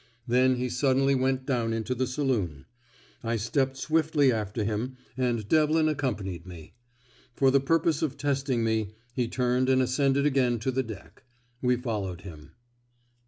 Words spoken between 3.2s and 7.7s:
I stepped swiftly after him, and Devlin accompanied me. For the